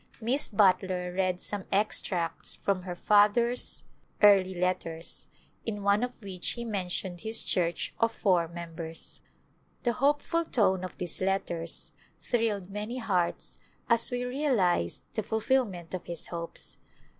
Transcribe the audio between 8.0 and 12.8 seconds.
four members. The hopeful tone of these letters thrilled